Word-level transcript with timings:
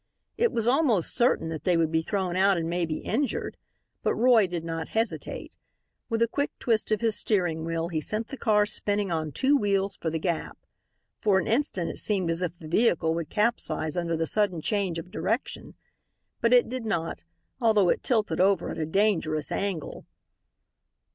It 0.35 0.51
was 0.51 0.67
almost 0.67 1.13
certain 1.13 1.49
that 1.49 1.63
they 1.63 1.77
would 1.77 1.91
be 1.91 2.01
thrown 2.01 2.35
out 2.35 2.57
and 2.57 2.67
maybe 2.67 3.01
injured. 3.01 3.55
But 4.01 4.15
Roy 4.15 4.47
did 4.47 4.63
not 4.65 4.87
hesitate. 4.97 5.55
With 6.09 6.23
a 6.23 6.27
quick 6.27 6.49
twist 6.57 6.89
of 6.91 7.01
his 7.01 7.15
steering 7.15 7.63
wheel 7.65 7.89
he 7.89 8.01
sent 8.01 8.29
the 8.29 8.35
car 8.35 8.65
spinning 8.65 9.11
on 9.11 9.31
two 9.31 9.55
wheels 9.55 9.95
for 9.97 10.09
the 10.09 10.17
gap. 10.17 10.57
For 11.19 11.37
an 11.37 11.45
instant 11.45 11.91
it 11.91 11.99
seemed 11.99 12.31
as 12.31 12.41
if 12.41 12.57
the 12.57 12.67
vehicle 12.67 13.13
would 13.13 13.29
capsize 13.29 13.95
under 13.95 14.17
the 14.17 14.25
sudden 14.25 14.59
change 14.59 14.97
of 14.97 15.11
direction. 15.11 15.75
But 16.39 16.51
it 16.51 16.67
did 16.67 16.83
not, 16.83 17.23
although 17.61 17.89
it 17.89 18.01
tilted 18.01 18.41
over 18.41 18.71
at 18.71 18.79
a 18.79 18.87
dangerous 18.87 19.51
angle. 19.51 20.07